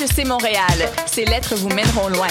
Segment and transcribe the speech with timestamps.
[0.00, 0.90] HEC Montréal.
[1.04, 2.28] Ces lettres vous mèneront loin.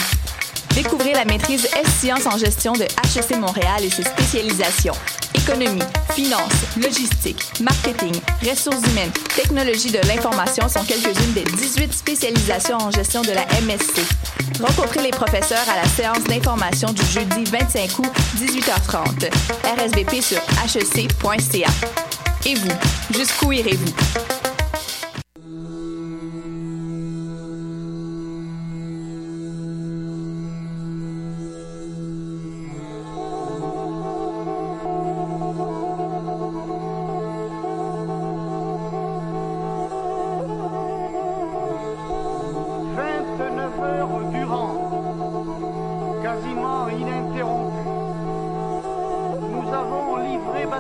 [0.74, 4.96] Découvrez la maîtrise S-Sciences en gestion de HEC Montréal et ses spécialisations.
[5.36, 5.84] Économie,
[6.16, 6.52] finance,
[6.82, 13.32] logistique, marketing, ressources humaines, technologie de l'information sont quelques-unes des 18 spécialisations en gestion de
[13.32, 14.02] la MSC.
[14.60, 19.30] Rencontrez les professeurs à la séance d'information du jeudi 25 août, 18h30.
[19.78, 21.70] RSVP sur hec.ca.
[22.48, 22.72] Et vous,
[23.14, 24.29] jusqu'où irez-vous?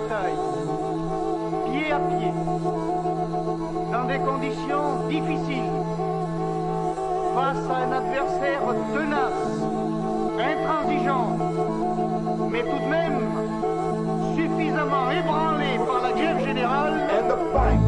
[0.07, 2.33] pied à pied,
[3.91, 5.71] dans des conditions difficiles,
[7.35, 8.61] face à un adversaire
[8.93, 9.43] tenace,
[10.39, 11.37] intransigeant,
[12.49, 13.19] mais tout de même
[14.35, 16.93] suffisamment ébranlé par la guerre générale.
[17.11, 17.79] And the fight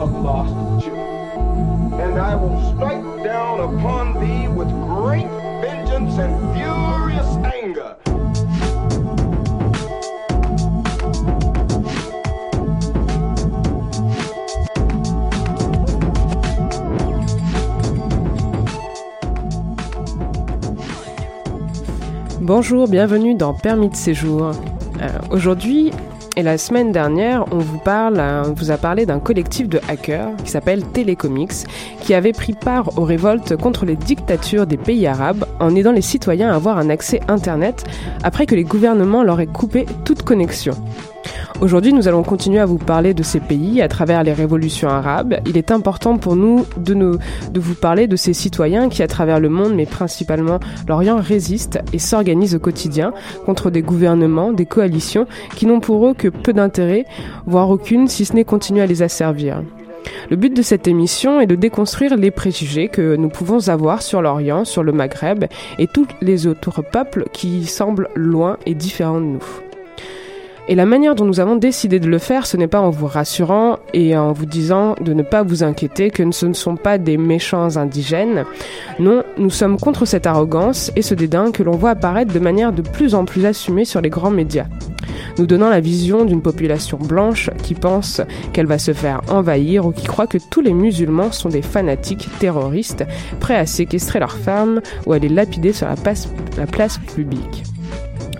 [0.00, 1.92] of lost children.
[2.00, 5.28] And I will strike down upon thee with great
[5.60, 7.47] vengeance and furious
[22.48, 24.52] Bonjour, bienvenue dans Permis de séjour.
[25.02, 25.90] Euh, aujourd'hui
[26.34, 30.34] et la semaine dernière, on vous parle, on vous a parlé d'un collectif de hackers
[30.42, 31.66] qui s'appelle Telecomics,
[32.00, 36.00] qui avait pris part aux révoltes contre les dictatures des pays arabes en aidant les
[36.00, 37.84] citoyens à avoir un accès Internet
[38.22, 40.72] après que les gouvernements leur aient coupé toute connexion.
[41.60, 45.40] Aujourd'hui, nous allons continuer à vous parler de ces pays à travers les révolutions arabes.
[45.44, 47.18] Il est important pour nous de,
[47.58, 51.98] vous parler de ces citoyens qui, à travers le monde, mais principalement l'Orient, résistent et
[51.98, 53.12] s'organisent au quotidien
[53.44, 55.26] contre des gouvernements, des coalitions
[55.56, 57.06] qui n'ont pour eux que peu d'intérêt,
[57.46, 59.62] voire aucune, si ce n'est continuer à les asservir.
[60.30, 64.22] Le but de cette émission est de déconstruire les préjugés que nous pouvons avoir sur
[64.22, 65.46] l'Orient, sur le Maghreb
[65.78, 69.67] et tous les autres peuples qui semblent loin et différents de nous.
[70.70, 73.06] Et la manière dont nous avons décidé de le faire, ce n'est pas en vous
[73.06, 76.98] rassurant et en vous disant de ne pas vous inquiéter que ce ne sont pas
[76.98, 78.44] des méchants indigènes.
[78.98, 82.74] Non, nous sommes contre cette arrogance et ce dédain que l'on voit apparaître de manière
[82.74, 84.66] de plus en plus assumée sur les grands médias.
[85.38, 88.20] Nous donnant la vision d'une population blanche qui pense
[88.52, 92.28] qu'elle va se faire envahir ou qui croit que tous les musulmans sont des fanatiques
[92.40, 93.06] terroristes
[93.40, 97.64] prêts à séquestrer leurs femmes ou à les lapider sur la place, la place publique.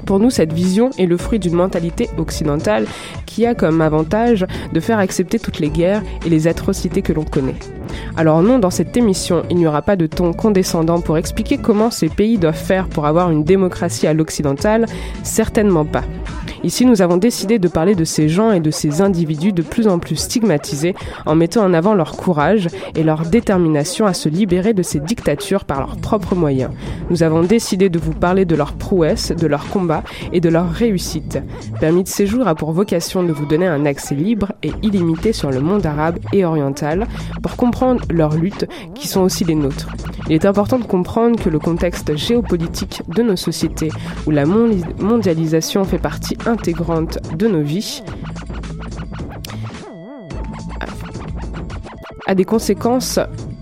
[0.08, 2.86] Pour nous, cette vision est le fruit d'une mentalité occidentale
[3.26, 7.24] qui a comme avantage de faire accepter toutes les guerres et les atrocités que l'on
[7.24, 7.58] connaît.
[8.16, 11.90] Alors non, dans cette émission, il n'y aura pas de ton condescendant pour expliquer comment
[11.90, 14.86] ces pays doivent faire pour avoir une démocratie à l'occidental,
[15.24, 16.04] certainement pas.
[16.64, 19.86] Ici, nous avons décidé de parler de ces gens et de ces individus de plus
[19.86, 24.74] en plus stigmatisés en mettant en avant leur courage et leur détermination à se libérer
[24.74, 26.70] de ces dictatures par leurs propres moyens.
[27.10, 30.02] Nous avons décidé de vous parler de leur prouesse, de leur combat
[30.32, 31.38] et de leur réussite.
[31.80, 35.50] Permis de séjour a pour vocation de vous donner un accès libre et illimité sur
[35.50, 37.06] le monde arabe et oriental
[37.42, 39.88] pour comprendre leurs luttes qui sont aussi les nôtres.
[40.28, 43.90] Il est important de comprendre que le contexte géopolitique de nos sociétés
[44.26, 48.02] où la mondialisation fait partie intégrante de nos vies
[52.26, 53.20] a des conséquences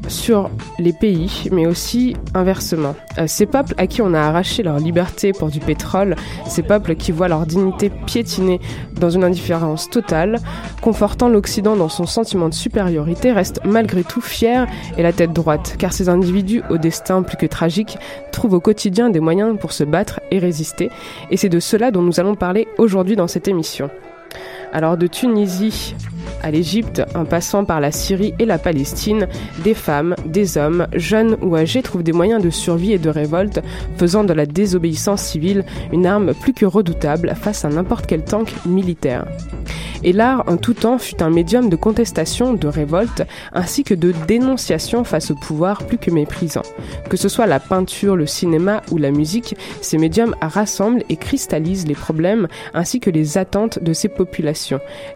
[0.09, 2.94] sur les pays, mais aussi inversement.
[3.19, 6.94] Euh, ces peuples à qui on a arraché leur liberté pour du pétrole, ces peuples
[6.94, 8.61] qui voient leur dignité piétinée
[8.99, 10.39] dans une indifférence totale,
[10.81, 14.65] confortant l'Occident dans son sentiment de supériorité, restent malgré tout fiers
[14.97, 17.99] et la tête droite, car ces individus au destin plus que tragique
[18.33, 20.91] trouvent au quotidien des moyens pour se battre et résister,
[21.31, 23.91] et c'est de cela dont nous allons parler aujourd'hui dans cette émission.
[24.72, 25.94] Alors de Tunisie
[26.43, 29.27] à l'Égypte, en passant par la Syrie et la Palestine,
[29.65, 33.60] des femmes, des hommes, jeunes ou âgés trouvent des moyens de survie et de révolte,
[33.97, 38.53] faisant de la désobéissance civile une arme plus que redoutable face à n'importe quel tank
[38.65, 39.27] militaire.
[40.04, 43.22] Et l'art en tout temps fut un médium de contestation, de révolte,
[43.53, 46.62] ainsi que de dénonciation face au pouvoir plus que méprisant.
[47.09, 51.86] Que ce soit la peinture, le cinéma ou la musique, ces médiums rassemblent et cristallisent
[51.86, 54.56] les problèmes ainsi que les attentes de ces populations.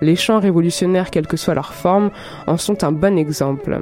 [0.00, 2.10] Les chants révolutionnaires quelle que soit leur forme,
[2.46, 3.80] en sont un bon exemple.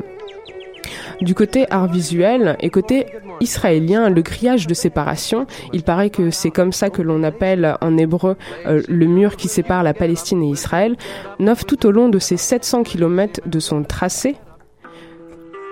[1.21, 3.07] Du côté art visuel et côté
[3.41, 7.97] israélien, le grillage de séparation, il paraît que c'est comme ça que l'on appelle en
[7.99, 10.97] hébreu euh, le mur qui sépare la Palestine et Israël,
[11.39, 14.37] n'offre tout au long de ces 700 km de son tracé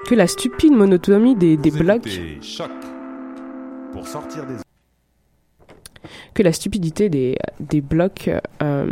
[0.07, 2.21] que la stupide monotonie des, des blocs
[3.93, 4.55] pour sortir des
[6.35, 8.31] que la stupidité des, des blocs
[8.63, 8.87] euh,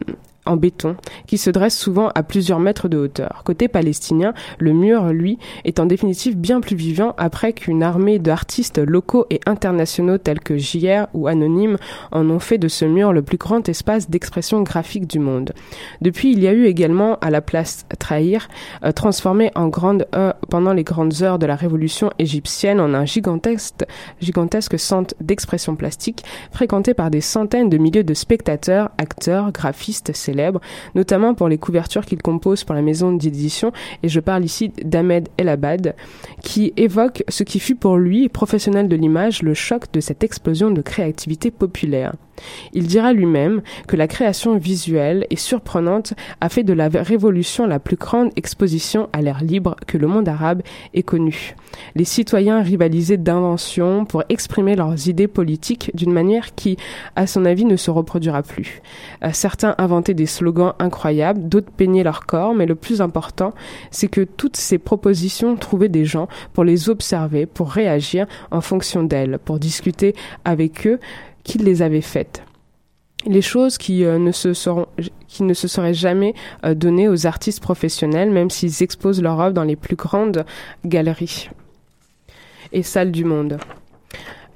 [0.46, 0.96] en béton
[1.26, 3.42] qui se dresse souvent à plusieurs mètres de hauteur.
[3.44, 8.78] Côté palestinien, le mur, lui, est en définitive bien plus vivant après qu'une armée d'artistes
[8.78, 11.76] locaux et internationaux tels que JR ou Anonyme
[12.12, 15.52] en ont fait de ce mur le plus grand espace d'expression graphique du monde.
[16.00, 18.48] Depuis, il y a eu également à la place Trahir,
[18.84, 23.04] euh, transformé en grande euh, pendant les grandes heures de la révolution égyptienne en un
[23.04, 23.84] gigantesque,
[24.20, 30.12] gigantesque centre d'expression plastique fréquenté par des centaines de milliers de spectateurs, acteurs, graphistes,
[30.94, 33.72] notamment pour les couvertures qu'il compose pour la maison d'édition,
[34.02, 35.94] et je parle ici d'Ahmed Elabad,
[36.42, 40.70] qui évoque ce qui fut pour lui, professionnel de l'image, le choc de cette explosion
[40.70, 42.14] de créativité populaire.
[42.72, 47.78] Il dira lui-même que la création visuelle et surprenante a fait de la révolution la
[47.78, 50.62] plus grande exposition à l'air libre que le monde arabe
[50.94, 51.54] ait connue.
[51.94, 56.76] Les citoyens rivalisaient d'invention pour exprimer leurs idées politiques d'une manière qui,
[57.16, 58.82] à son avis, ne se reproduira plus.
[59.22, 63.54] Euh, certains inventaient des slogans incroyables, d'autres peignaient leur corps, mais le plus important,
[63.90, 69.02] c'est que toutes ces propositions trouvaient des gens pour les observer, pour réagir en fonction
[69.02, 70.14] d'elles, pour discuter
[70.44, 70.98] avec eux,
[71.44, 72.42] qu'il les avait faites
[73.26, 74.86] les choses qui euh, ne se seront
[75.28, 79.54] qui ne se seraient jamais euh, données aux artistes professionnels même s'ils exposent leur œuvre
[79.54, 80.44] dans les plus grandes
[80.84, 81.48] galeries
[82.72, 83.58] et salles du monde.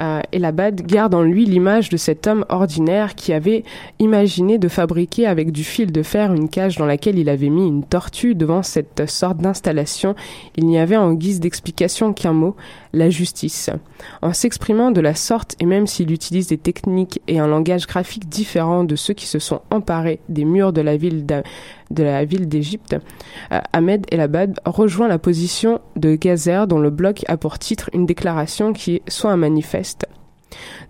[0.01, 3.65] Euh, Elabad garde en lui l'image de cet homme ordinaire qui avait
[3.99, 7.67] imaginé de fabriquer avec du fil de fer une cage dans laquelle il avait mis
[7.67, 10.15] une tortue devant cette sorte d'installation.
[10.57, 12.55] Il n'y avait en guise d'explication qu'un mot,
[12.93, 13.71] la justice.
[14.23, 18.29] En s'exprimant de la sorte, et même s'il utilise des techniques et un langage graphique
[18.29, 21.27] différents de ceux qui se sont emparés des murs de la ville
[21.91, 22.97] de la ville d'Égypte,
[23.53, 28.07] euh, Ahmed Elabad rejoint la position de Gazer dont le bloc a pour titre une
[28.07, 30.07] déclaration qui soit un manifeste,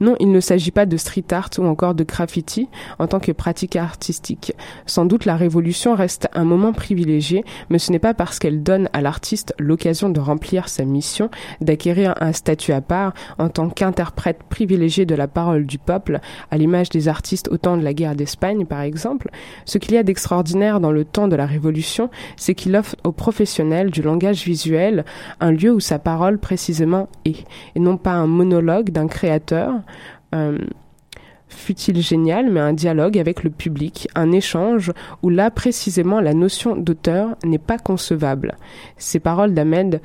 [0.01, 2.69] non, il ne s'agit pas de street art ou encore de graffiti
[2.99, 4.53] en tant que pratique artistique.
[4.87, 8.89] Sans doute la révolution reste un moment privilégié, mais ce n'est pas parce qu'elle donne
[8.93, 14.43] à l'artiste l'occasion de remplir sa mission, d'acquérir un statut à part en tant qu'interprète
[14.49, 16.21] privilégié de la parole du peuple,
[16.51, 19.31] à l'image des artistes au temps de la guerre d'Espagne par exemple.
[19.65, 23.13] Ce qu'il y a d'extraordinaire dans le temps de la révolution, c'est qu'il offre aux
[23.13, 25.05] professionnels du langage visuel
[25.41, 27.45] un lieu où sa parole précisément est,
[27.75, 30.59] et non pas un monologue d'un créateur euh,
[31.49, 34.93] fut-il génial, mais un dialogue avec le public, un échange
[35.23, 38.57] où là précisément la notion d'auteur n'est pas concevable.
[38.97, 40.01] Ces paroles d'Ahmed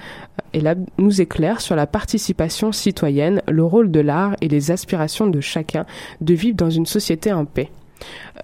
[0.55, 5.41] euh, nous éclairent sur la participation citoyenne, le rôle de l'art et les aspirations de
[5.41, 5.85] chacun
[6.21, 7.69] de vivre dans une société en paix.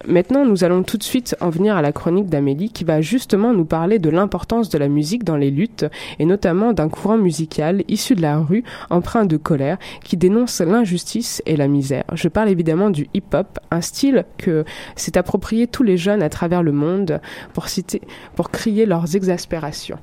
[0.06, 3.52] Maintenant, nous allons tout de suite en venir à la chronique d'Amélie qui va justement
[3.52, 5.86] nous parler de l'importance de la musique dans les luttes
[6.18, 11.42] et notamment d'un courant musical issu de la rue, empreint de colère, qui dénonce l'injustice
[11.46, 12.04] et la misère.
[12.14, 14.64] Je parle évidemment du hip-hop, un style que
[14.96, 17.20] s'est approprié tous les jeunes à travers le monde
[17.52, 18.00] pour citer,
[18.36, 19.98] pour crier leurs exaspérations.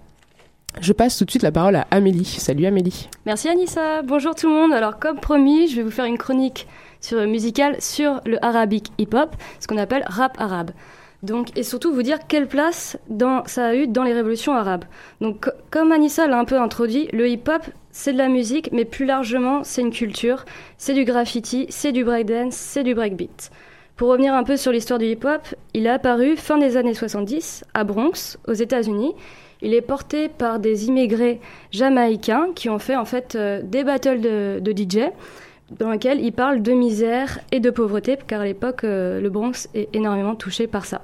[0.79, 2.25] Je passe tout de suite la parole à Amélie.
[2.25, 3.09] Salut Amélie.
[3.25, 4.03] Merci Anissa.
[4.03, 4.73] Bonjour tout le monde.
[4.73, 6.67] Alors comme promis, je vais vous faire une chronique
[7.01, 10.71] sur, musical sur le arabic hip-hop, ce qu'on appelle rap arabe.
[11.23, 12.97] Donc, et surtout vous dire quelle place
[13.47, 14.85] ça a eu dans les révolutions arabes.
[15.19, 19.05] Donc, comme Anissa l'a un peu introduit, le hip-hop, c'est de la musique, mais plus
[19.05, 20.45] largement, c'est une culture,
[20.77, 23.49] c'est du graffiti, c'est du breakdance, c'est du breakbeat.
[23.95, 25.41] Pour revenir un peu sur l'histoire du hip-hop,
[25.73, 29.15] il est apparu fin des années 70 à Bronx, aux États-Unis.
[29.63, 34.21] Il est porté par des immigrés jamaïcains qui ont fait en fait euh, des battles
[34.21, 35.09] de, de DJ
[35.71, 39.69] dans lequel il parle de misère et de pauvreté, car à l'époque, euh, le Bronx
[39.73, 41.01] est énormément touché par ça.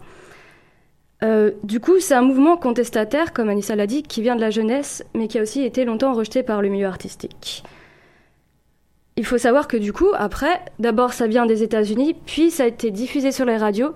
[1.24, 4.50] Euh, du coup, c'est un mouvement contestataire, comme Anissa l'a dit, qui vient de la
[4.50, 7.64] jeunesse, mais qui a aussi été longtemps rejeté par le milieu artistique.
[9.16, 12.68] Il faut savoir que du coup, après, d'abord ça vient des États-Unis, puis ça a
[12.68, 13.94] été diffusé sur les radios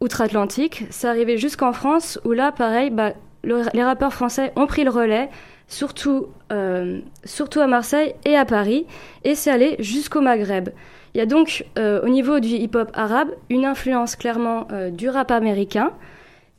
[0.00, 0.84] outre-Atlantique.
[0.90, 3.12] Ça arrivait jusqu'en France, où là, pareil, bah,
[3.44, 5.30] les rappeurs français ont pris le relais,
[5.72, 8.86] surtout, euh, surtout à Marseille et à Paris,
[9.24, 10.68] et c'est allé jusqu'au Maghreb.
[11.14, 15.08] Il y a donc euh, au niveau du hip-hop arabe une influence clairement euh, du
[15.08, 15.92] rap américain,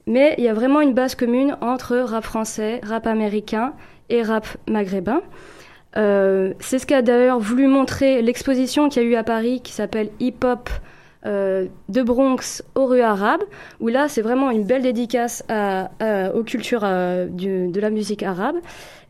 [0.07, 3.73] mais il y a vraiment une base commune entre rap français, rap américain
[4.09, 5.21] et rap maghrébin.
[5.95, 10.09] c'est ce qu'a d'ailleurs voulu montrer l'exposition qu'il y a eu à Paris qui s'appelle
[10.19, 10.69] Hip Hop
[11.25, 13.43] de Bronx aux rues arabes,
[13.79, 18.57] où là c'est vraiment une belle dédicace aux cultures de la musique arabe.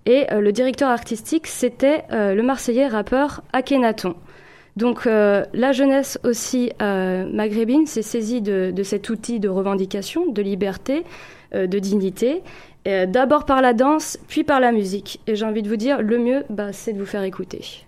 [0.06, 4.16] Et euh, le directeur artistique, c'était euh, le Marseillais rappeur Akhenaton.
[4.76, 11.04] Donc euh, la jeunesse aussi maghrébine s'est saisie de, cet outil de revendication, de liberté,
[11.54, 12.42] de dignité,
[12.86, 15.22] d'abord par la danse, puis par la musique.
[15.28, 17.86] Et j'ai envie de vous dire, le mieux, bah, c'est de vous faire écouter.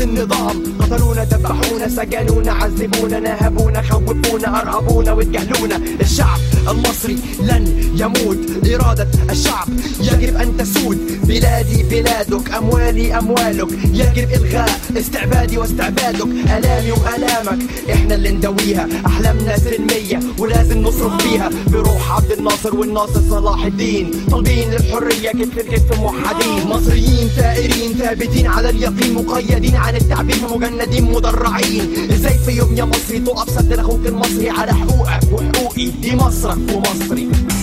[0.00, 0.62] النظام.
[0.80, 5.76] قتلونا ذبحونا سجنونا عذبونا نهبونا خوفونا أرهبونا واتجاهلونا.
[6.00, 8.38] الشعب المصري لن يموت.
[8.74, 9.68] إرادة الشعب
[10.00, 10.98] يجب أن تسود.
[11.24, 13.68] بلادي بلادك أموالي أموالك.
[13.94, 16.26] يجب إلغاء استعبادي واستعبادك.
[16.56, 17.58] ألامي وألامك
[17.92, 18.88] إحنا اللي ندويها.
[19.06, 21.50] أحلامنا سلمية ولازم نصرف فيها.
[21.66, 24.10] بروح عبد الناصر والناصر صلاح الدين.
[24.30, 26.66] طالبين للحرية كتف كتف موحدين.
[26.66, 29.14] مصريين ثائرين ثابتين على اليقين.
[29.14, 32.10] مقيدين عن التعبير مجندين مدرعين.
[32.12, 36.14] إزاي في يوم يا مصري تقف سد أخوك المصري على حقوقك وحقوقي؟ دي
[36.56, 37.59] nuestra coma street.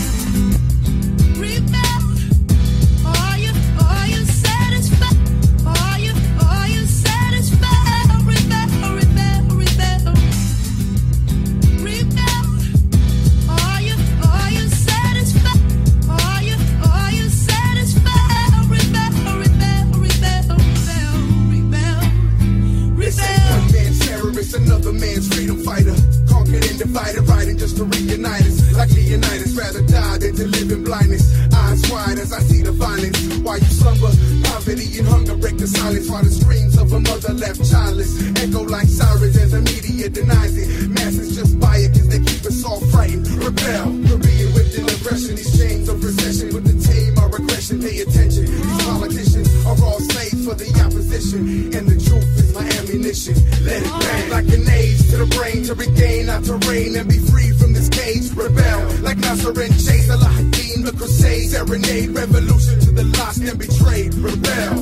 [58.07, 58.31] Cage.
[58.33, 64.13] Rebel like Nasser and Chase, Alahadin, the Crusades, serenade, revolution to the lost and betrayed.
[64.15, 64.76] Rebel,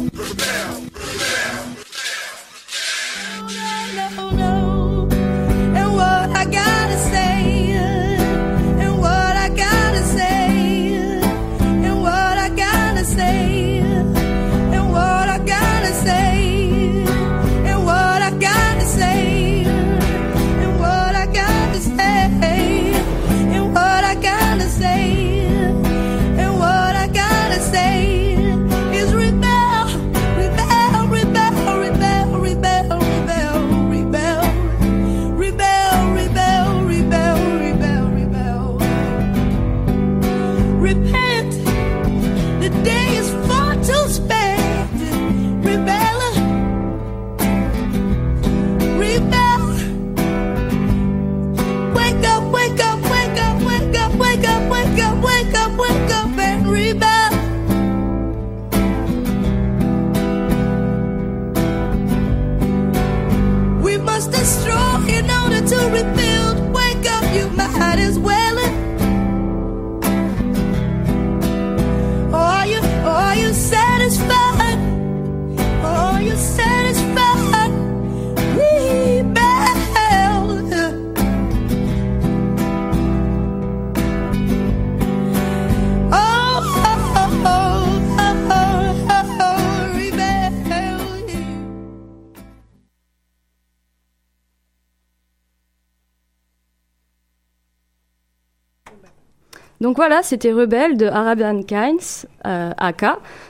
[99.96, 103.06] Donc voilà, c'était Rebelle de Arabian Kinds, euh, AK.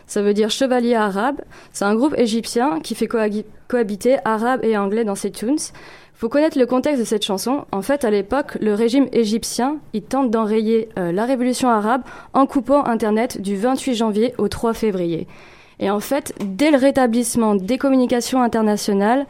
[0.06, 1.42] Ça veut dire chevalier arabe.
[1.74, 5.58] C'est un groupe égyptien qui fait cohabi- cohabiter arabe et anglais dans ses tunes.
[6.14, 7.66] Faut connaître le contexte de cette chanson.
[7.72, 12.46] En fait, à l'époque, le régime égyptien, il tente d'enrayer euh, la révolution arabe en
[12.46, 15.25] coupant Internet du 28 janvier au 3 février.
[15.80, 19.25] Et en fait, dès le rétablissement des communications internationales,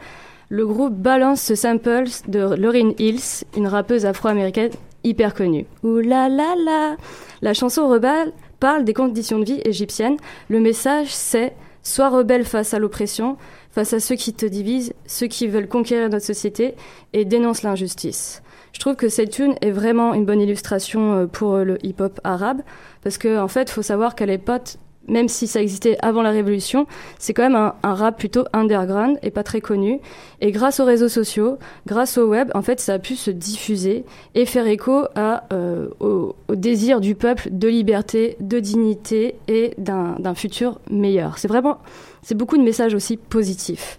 [0.50, 4.70] le groupe balance ce sample de Lauryn Hills, une rappeuse afro-américaine
[5.04, 5.66] hyper connue.
[5.82, 10.16] Ouh La chanson Rebelle parle des conditions de vie égyptiennes.
[10.48, 11.54] Le message, c'est
[11.86, 13.36] Sois rebelle face à l'oppression,
[13.70, 16.74] face à ceux qui te divisent, ceux qui veulent conquérir notre société,
[17.12, 18.42] et dénonce l'injustice.
[18.72, 22.20] Je trouve que cette tune est vraiment une bonne illustration euh, pour euh, le hip-hop
[22.24, 22.62] arabe,
[23.04, 26.86] parce que en fait, faut savoir qu'à l'époque, même si ça existait avant la révolution,
[27.18, 30.00] c'est quand même un, rap plutôt underground et pas très connu.
[30.40, 34.04] Et grâce aux réseaux sociaux, grâce au web, en fait, ça a pu se diffuser
[34.34, 40.80] et faire écho euh, au, désir du peuple de liberté, de dignité et d'un futur
[40.90, 41.38] meilleur.
[41.38, 41.78] C'est vraiment,
[42.22, 43.98] c'est beaucoup de messages aussi positifs.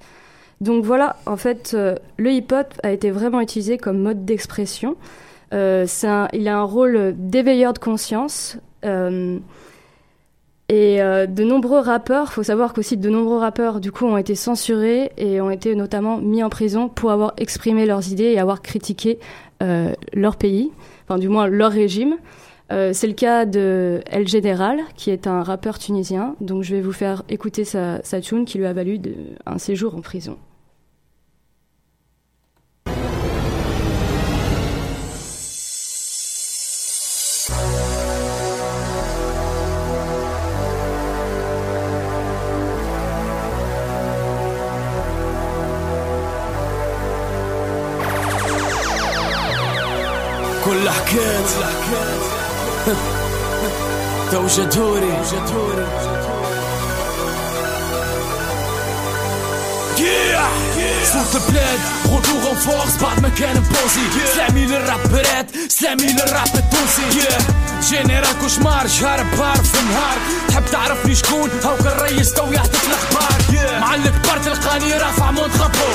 [0.60, 4.96] Donc voilà, en fait, euh, le hip-hop a été vraiment utilisé comme mode d'expression.
[5.54, 5.86] Euh,
[6.34, 8.58] il a un rôle d'éveilleur de conscience.
[10.70, 14.36] Et euh, de nombreux rappeurs, faut savoir qu'aussi de nombreux rappeurs du coup ont été
[14.36, 18.62] censurés et ont été notamment mis en prison pour avoir exprimé leurs idées et avoir
[18.62, 19.18] critiqué
[19.64, 20.72] euh, leur pays,
[21.08, 22.18] enfin du moins leur régime.
[22.74, 26.36] Euh, c'est le cas de El Général, qui est un rappeur tunisien.
[26.42, 29.14] Donc je vais vous faire écouter sa, sa tune qui lui a valu de,
[29.46, 30.38] un séjour en prison.
[50.88, 51.50] lakët
[54.32, 54.50] Të u
[59.98, 67.27] صوت البلاد retour en force بعد ما كان بوزي سلامي للرابرات سلامي للراب التونسي
[67.92, 73.38] جنرال كوشمار شهر بار في نهار تحب تعرفني شكون هاو الريس تو يعطيك الاخبار
[73.80, 75.89] مع الكبار تلقاني رافع مونترابو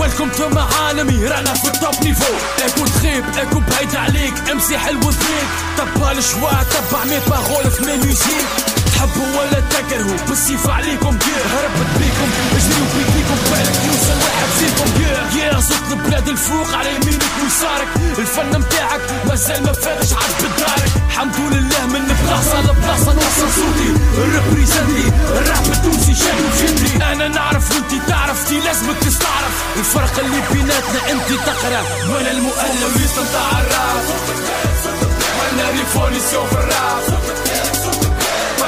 [0.00, 2.34] ويلكم تو عالمي رانا في التوب نيفو
[2.66, 5.48] اكو تخيب اكو بعيد عليك امسي حلو ذيك
[5.78, 8.73] تبع الشوا تبع ميت باغول في ميوزيك
[9.04, 11.18] تحبوا ولا تكرهوا بالسيف عليكم
[11.54, 12.28] هربت بيكم.
[12.56, 15.02] اجريوا بيديكم بالك يوصل واحد فيكم
[15.38, 15.60] يا.
[15.60, 17.88] صوت البلاد الفوق على يمينك ويسارك.
[18.18, 23.90] الفن متاعك مازال ما فاتش عاد بدارك الحمد لله من بلاصة لبلاصة نوصل صوتي.
[24.18, 29.54] ريبريزنتي الراب التونسي شادو جدري أنا نعرف وانتي تعرف تي لازمك تستعرف.
[29.76, 31.82] الفرق اللي بيناتنا انتي تقرأ.
[32.10, 34.04] وأنا المؤلف يستمتع الراب
[35.38, 37.73] وأنا ريفوليسيون في الراب.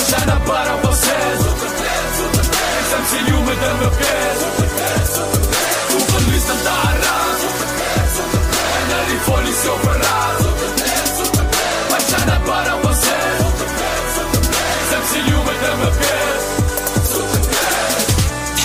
[0.08, 1.38] Napisana para vocês
[2.78, 3.90] Jestem przyjumy é ten O
[5.92, 7.16] Kupon listem tara
[8.88, 10.50] Na lifoli się operazu
[11.90, 13.42] Napisana para vocês
[14.80, 16.15] Jestem é przyjumy ten pies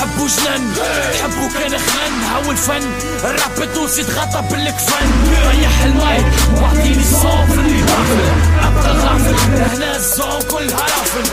[0.01, 0.73] تحبوا جنان
[1.13, 2.81] تحبوا كان خنان هاو الفن
[3.23, 5.09] الراب التونسي تغطى بالكفن
[5.47, 6.25] ريح المايك
[6.61, 8.19] واعطيني الصوت اللي غافل
[8.67, 9.35] ابقى غافل
[9.75, 11.23] هنا الزون كلها رافل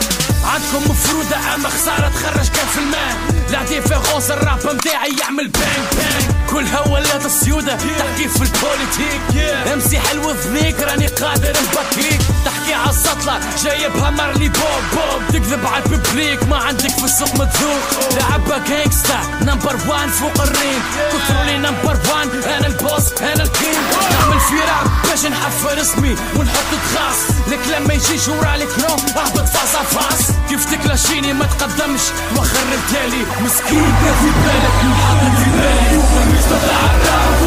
[0.55, 3.17] عندكم مفروضة أما خسارة تخرج كان في الماء
[3.51, 6.25] لا ديفيرونس الراب متاعي يعمل بانج بانج.
[6.51, 9.47] كلها ولات السيودة تحكي في البوليتيك.
[9.73, 15.23] امسي حلو ذنيك راني قادر نبكيك تحكي على السطلة جايبها مارلي بوب بوب.
[15.29, 20.83] تكذب على الببليك ما عندك في السوق متذوق لعبة جانكستا نمبر وان فوق الريم.
[21.13, 23.77] كثرولي نمبر وان أنا البوس أنا الكينج.
[24.11, 27.17] نعمل في راب باش نحفر اسمي ونحط تخاص.
[27.49, 32.01] لك لما يجيش ورا الكرون أهبط فاس فاس كيف تكلاشيني ما تقدمش.
[32.37, 32.59] واخر
[33.07, 33.93] لي مسكين.
[34.05, 37.39] كان في بالك محطة في بالي ومش تتعرف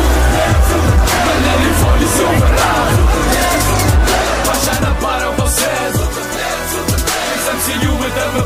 [1.26, 3.00] ملالي لي سوبر راف
[4.48, 5.94] باش أنا بارا وبوسات
[7.46, 8.46] سامسي يوم الدم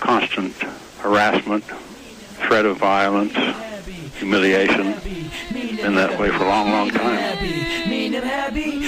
[0.00, 0.54] constant
[0.98, 1.64] harassment,
[2.46, 3.34] threat of violence,
[4.18, 4.94] humiliation.
[5.52, 7.88] Been that way for a long, long time.
[7.88, 8.78] Mean and happy,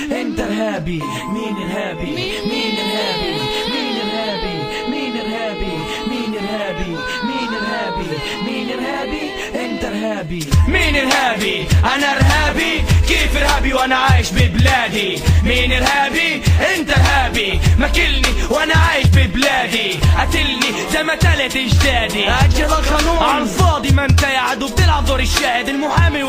[9.93, 16.43] ارهابي مين ارهابي أنا ارهابي كيف ارهابي وأنا عايش ببلادي؟ مين ارهابي
[16.77, 19.99] أنت ارهابي ماكلني وأنا عايش ببلادي.
[20.19, 22.29] قتلني زي ما تلت إجدادي.
[22.31, 24.69] أجل القانون على الفاضي ما أنت يا عدو.
[24.69, 26.23] بتلعب دور الشاهد المحامي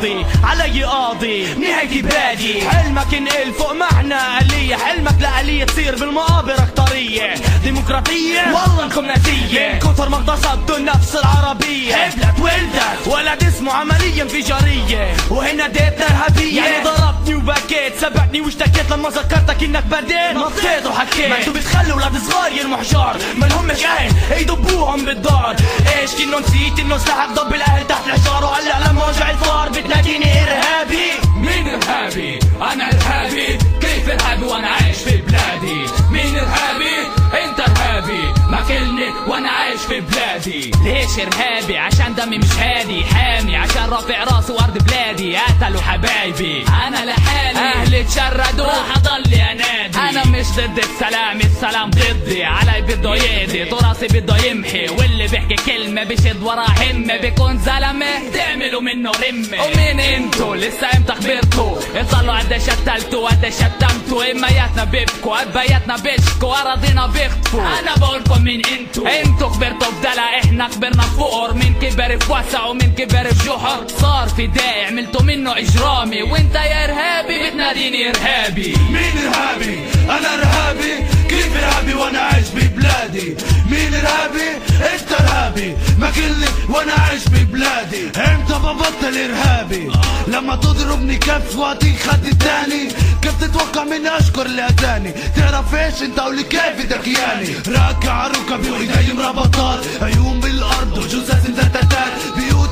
[0.00, 1.54] والقاضي علي قاضي.
[1.54, 7.34] نهايتي بادي حلمك انقل فوق معنى آلية حلمك لآلية تصير بالمقابر أكترية
[7.64, 9.72] ديمقراطية؟ والله انكم ناسية.
[9.72, 11.94] من كتر ما اغتصبتوا النفس العربية.
[11.94, 17.96] حبلت ولدت ولد اسمه عملية انفجارية وهنا ديت ارهابية يعني ضربتني وبكيت.
[18.00, 18.90] سبقني واشتكيت.
[18.90, 21.30] لما ذكرتك إنك بديت نطيت وحكيت.
[21.30, 25.56] ما أنتوا بتخلوا ولاد صغار يرموا حجار ما لهمش أهل يدبوهم بالدار.
[26.00, 28.44] إيش كنو نسيت إنه سلاحك ضب الأهل تحت الحجار.
[28.44, 32.38] وهلا لما وجع الفار لكن إرهابي مين إرهابي؟
[32.72, 33.46] أنا إرهابي
[33.80, 36.96] كيف إرهابي وأنا عايش في بلادي مين إرهابي؟
[37.44, 40.70] أنت إرهابي ماكلني وأنا عايش في بلادي.
[40.84, 43.04] ليش إرهابي؟ عشان دمي مش هادي.
[43.04, 45.36] حامي عشان رافع راسي وأرض بلادي.
[45.36, 46.64] قتلوا حبايبي.
[46.86, 47.58] أنا لحالي.
[47.58, 51.40] أهلي اتشردوا راح أضل انادي أنا مش ضد السلام.
[51.40, 52.44] السلام ضدي.
[52.44, 54.88] علي بده يقضي تراثي بده يمحي.
[54.88, 57.16] واللي بيحكي كلمة بشد ورا همة.
[57.16, 58.30] بيكون زلمة.
[58.34, 59.64] تعملوا منه رمة.
[59.64, 64.30] ومين انتو لسه إمتى خبرتوا اطلعوا قديش قتلتوا قديش شتمتوا.
[64.30, 66.60] امياتنا بيبكوا أبياتنا بيشكوا.
[66.60, 67.60] أراضينا بيخطفوا.
[67.60, 69.06] أنا بقولكم مين انتو.
[69.06, 71.54] انتو خبرتوا بدلع إحنا كبرنا فقر.
[71.54, 73.86] مين كبر في وسع ومين كبر في جحر.
[73.88, 76.22] صار في داعي عملتوا منه إجرامي.
[76.22, 78.74] وانت يا إرهابي بتناديني إرهابي.
[78.90, 81.19] مين إرهابي؟ أنا إرهابي.
[81.30, 83.36] كيف ارهابي وأنا عايش ببلادي؟
[83.70, 84.50] مين ارهابي
[84.94, 88.06] انت ارهابي ماكلني وأنا عايش ببلادي.
[88.06, 89.90] إمتى ببطل إرهابي؟
[90.28, 92.88] لما تضربني كف واعطيك خد التاني
[93.22, 99.12] كيف تتوقع مني أشكر اللي اتاني تعرف إيش أنت قولي كيف دكياني راكع ركبي وايدي
[99.12, 102.12] مربطات عيون بالأرض وجثث مزتتات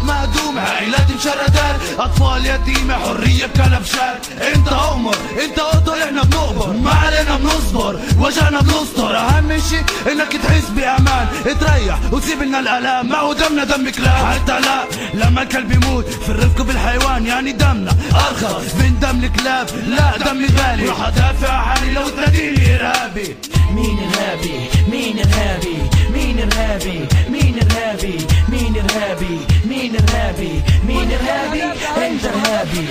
[0.09, 6.73] مهدومة عائلات مشردات أطفال يتيمة حرية بكلبشات أنت عمر أنت قطر إحنا بنقبر.
[6.73, 9.16] ما علينا بنصبر وجعنا بنستر.
[9.16, 11.27] أهم شي إنك تحس بأمان.
[11.61, 13.09] تريح وتسيب لنا الألام.
[13.09, 14.27] ما هو دمنا دم كلاب.
[14.27, 20.16] حتى لا لما الكلب يموت في الرفق بالحيوان يعني دمنا ارخص من دم الكلاب لا
[20.16, 20.88] دمي غالي.
[20.88, 23.37] راح أدافع عن حالي لو تناديني ارهابي
[23.75, 25.77] مين ارهابي مين ارهابي
[26.12, 31.63] مين ارهابي مين ارهابي مين ارهابي مين ارهابي مين ارهابي
[32.08, 32.86] انت ارهابي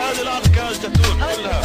[0.00, 1.62] هذه الاركاز تتون كلها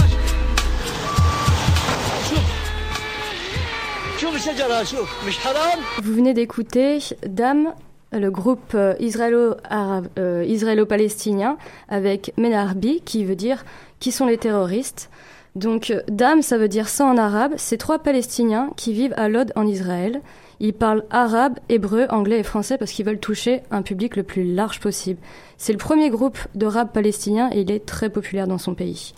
[4.21, 7.73] شوف الشجرة شوف مش حرام Vous venez d'écouter Dame,
[8.11, 13.63] le groupe euh, israélo-arabe- euh, israélo-palestinien, avec Menarbi, qui veut dire
[13.99, 15.09] qui sont les terroristes.
[15.55, 17.53] Donc euh, Dame, ça veut dire ça en arabe.
[17.57, 20.21] C'est trois Palestiniens qui vivent à Lod en Israël.
[20.60, 24.44] Ils parlent arabe, hébreu, anglais et français parce qu'ils veulent toucher un public le plus
[24.44, 25.20] large possible.
[25.58, 29.14] C'est le premier groupe de rap palestinien et il est très populaire dans son pays.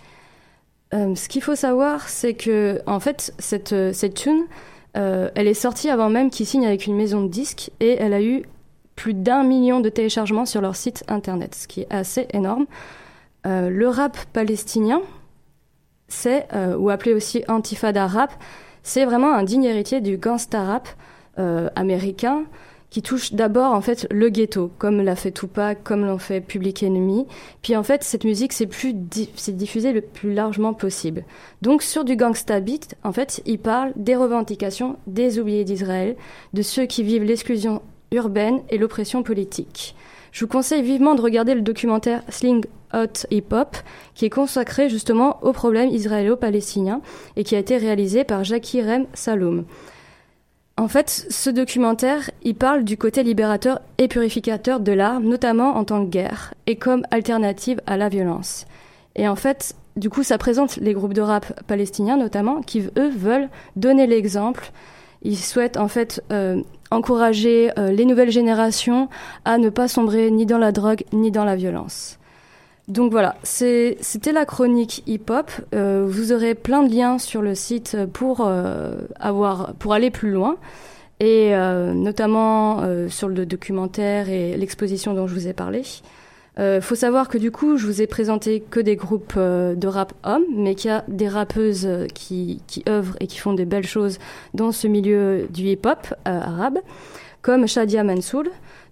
[0.94, 4.44] Euh, ce qu'il faut savoir, c'est que en fait cette euh, cette tune,
[4.96, 8.12] euh, elle est sortie avant même qu'ils signent avec une maison de disques et elle
[8.12, 8.44] a eu
[8.94, 12.66] plus d'un million de téléchargements sur leur site internet, ce qui est assez énorme.
[13.44, 15.02] Le rap palestinien,
[16.08, 18.32] c'est, ou appelé aussi antifada rap,
[18.82, 20.88] c'est vraiment un digne héritier du gangsta rap
[21.74, 22.44] américain
[22.88, 26.82] qui touche d'abord en fait le ghetto, comme l'a fait Tupac, comme l'ont fait Public
[26.84, 27.26] Enemy.
[27.60, 31.24] Puis en fait, cette musique c'est plus di- c'est diffusé le plus largement possible.
[31.62, 36.16] Donc sur du gangsta beat, en fait, il parle des revendications des oubliés d'Israël,
[36.54, 39.96] de ceux qui vivent l'exclusion urbaine et l'oppression politique.
[40.30, 43.76] Je vous conseille vivement de regarder le documentaire Sling Hot Hip Hop,
[44.14, 47.00] qui est consacré justement aux problèmes israélo-palestiniens
[47.34, 49.64] et qui a été réalisé par Jackie Rem Saloum.
[50.78, 55.84] En fait, ce documentaire, il parle du côté libérateur et purificateur de l'art, notamment en
[55.84, 58.66] tant que guerre, et comme alternative à la violence.
[59.14, 63.08] Et en fait, du coup, ça présente les groupes de rap palestiniens notamment, qui eux
[63.08, 64.70] veulent donner l'exemple.
[65.22, 69.08] Ils souhaitent en fait euh, encourager euh, les nouvelles générations
[69.46, 72.18] à ne pas sombrer ni dans la drogue ni dans la violence.
[72.88, 75.50] Donc voilà, c'était la chronique hip-hop.
[75.74, 80.30] Euh, vous aurez plein de liens sur le site pour, euh, avoir, pour aller plus
[80.30, 80.56] loin.
[81.18, 85.82] Et euh, notamment sur le documentaire et l'exposition dont je vous ai parlé.
[86.58, 90.12] Euh, faut savoir que du coup, je vous ai présenté que des groupes de rap
[90.22, 93.86] hommes, mais qu'il y a des rappeuses qui, qui œuvrent et qui font des belles
[93.86, 94.18] choses
[94.54, 96.78] dans ce milieu du hip-hop arabe,
[97.42, 98.44] comme Shadia Mansour,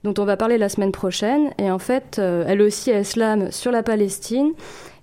[0.04, 1.50] dont on va parler la semaine prochaine.
[1.58, 4.52] Et en fait, euh, elle aussi, elle slame sur la Palestine.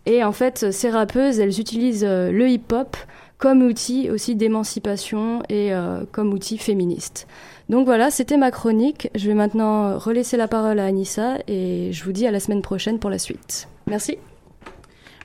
[0.06, 2.96] Et en fait, ces rappeuses, elles utilisent euh, le hip-hop
[3.38, 7.28] comme outil aussi d'émancipation et euh, comme outil féministe.
[7.70, 9.10] Donc voilà, c'était ma chronique.
[9.16, 12.62] Je vais maintenant relaisser la parole à Anissa et je vous dis à la semaine
[12.62, 13.68] prochaine pour la suite.
[13.88, 14.18] Merci.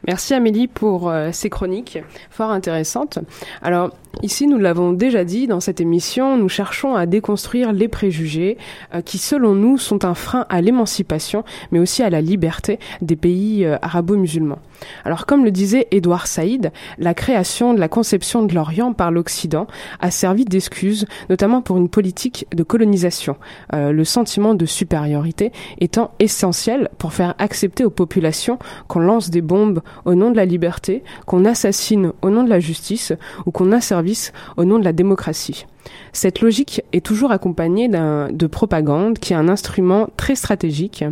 [0.05, 1.99] Merci Amélie pour euh, ces chroniques
[2.31, 3.19] fort intéressantes.
[3.63, 3.91] Alors
[4.23, 8.59] ici, nous l'avons déjà dit dans cette émission, nous cherchons à déconstruire les préjugés
[8.95, 13.17] euh, qui, selon nous, sont un frein à l'émancipation, mais aussi à la liberté des
[13.17, 14.59] pays euh, arabo-musulmans.
[15.05, 19.67] Alors comme le disait Édouard Saïd, la création de la conception de l'Orient par l'Occident
[20.01, 23.37] a servi d'excuse, notamment pour une politique de colonisation,
[23.73, 29.81] le sentiment de supériorité étant essentiel pour faire accepter aux populations qu'on lance des bombes
[30.05, 33.13] au nom de la liberté, qu'on assassine au nom de la justice
[33.47, 35.67] ou qu'on asservisse au nom de la démocratie.
[36.13, 41.05] Cette logique est toujours accompagnée de propagande qui est un instrument très stratégique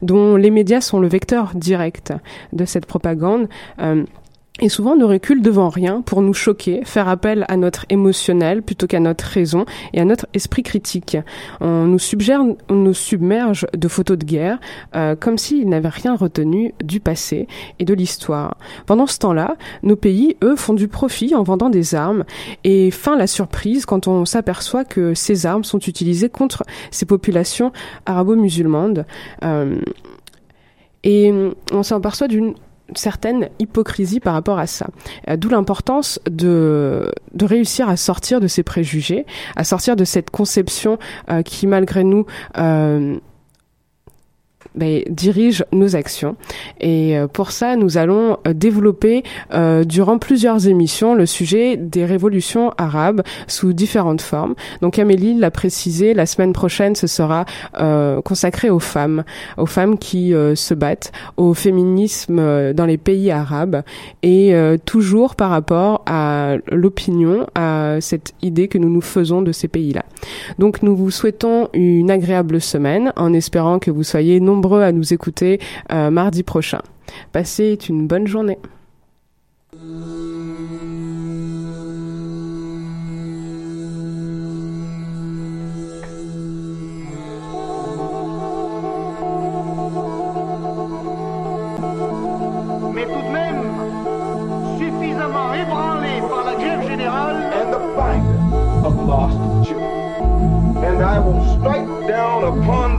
[0.00, 2.12] dont les médias sont le vecteur direct
[2.52, 3.48] de cette propagande.
[3.80, 4.04] euh,
[4.60, 8.86] et souvent ne reculent devant rien pour nous choquer, faire appel à notre émotionnel plutôt
[8.86, 11.16] qu'à notre raison et à notre esprit critique.
[11.60, 14.60] On nous, submerge, on nous submerge de photos de guerre
[14.94, 18.58] euh, comme s'ils n'avaient rien retenu du passé et de l'histoire.
[18.84, 22.24] Pendant ce temps-là, nos pays, eux, font du profit en vendant des armes
[22.62, 27.72] et fin la surprise quand on s'aperçoit que ces armes sont utilisées contre ces populations
[28.04, 29.06] arabo-musulmanes.
[29.44, 29.80] Euh,
[31.04, 31.32] et
[31.72, 32.54] on s'aperçoit d'une
[32.96, 34.86] certaine hypocrisie par rapport à ça.
[35.28, 39.26] Euh, D'où l'importance de, de réussir à sortir de ces préjugés,
[39.56, 40.98] à sortir de cette conception
[41.30, 42.26] euh, qui, malgré nous,
[42.58, 43.16] euh,
[44.74, 46.36] ben, dirige nos actions.
[46.80, 49.22] Et euh, pour ça, nous allons euh, développer
[49.52, 54.54] euh, durant plusieurs émissions le sujet des révolutions arabes sous différentes formes.
[54.80, 57.44] Donc Amélie l'a précisé, la semaine prochaine, ce sera
[57.78, 59.24] euh, consacré aux femmes,
[59.58, 63.82] aux femmes qui euh, se battent, au féminisme euh, dans les pays arabes,
[64.22, 69.68] et toujours par rapport à l'opinion, à cette idée que nous nous faisons de ces
[69.68, 70.04] pays-là.
[70.58, 75.12] Donc nous vous souhaitons une agréable semaine en espérant que vous soyez nombreux à nous
[75.14, 75.60] écouter
[75.90, 76.80] euh, mardi prochain.
[77.32, 78.58] Passez une bonne journée.
[92.94, 93.62] Mais tout de même,
[94.78, 97.42] suffisamment ébranlé par la grève générale.
[97.54, 100.76] and the finder of lost children.
[100.84, 102.91] And I will strike down upon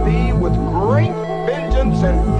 [2.04, 2.33] vengeance